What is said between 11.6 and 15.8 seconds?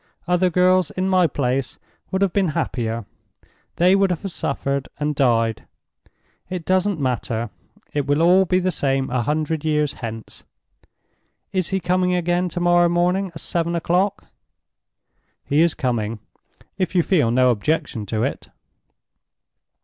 he coming again tomorrow morning at seven o'clock?" "He is